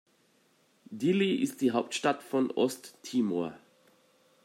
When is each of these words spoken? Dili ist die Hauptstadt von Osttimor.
Dili 0.89 1.35
ist 1.35 1.61
die 1.61 1.73
Hauptstadt 1.73 2.23
von 2.23 2.49
Osttimor. 2.49 3.53